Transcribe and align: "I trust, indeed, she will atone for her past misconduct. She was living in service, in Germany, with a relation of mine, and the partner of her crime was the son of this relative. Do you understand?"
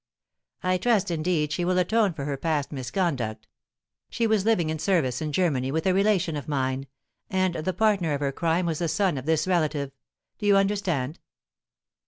"I 0.63 0.79
trust, 0.79 1.11
indeed, 1.11 1.51
she 1.51 1.63
will 1.63 1.77
atone 1.77 2.13
for 2.13 2.25
her 2.25 2.35
past 2.35 2.71
misconduct. 2.71 3.45
She 4.09 4.25
was 4.25 4.45
living 4.45 4.71
in 4.71 4.79
service, 4.79 5.21
in 5.21 5.31
Germany, 5.31 5.71
with 5.71 5.85
a 5.85 5.93
relation 5.93 6.35
of 6.35 6.47
mine, 6.47 6.87
and 7.29 7.53
the 7.53 7.71
partner 7.73 8.15
of 8.15 8.19
her 8.21 8.31
crime 8.31 8.65
was 8.65 8.79
the 8.79 8.87
son 8.87 9.15
of 9.15 9.27
this 9.27 9.47
relative. 9.47 9.91
Do 10.39 10.47
you 10.47 10.57
understand?" 10.57 11.19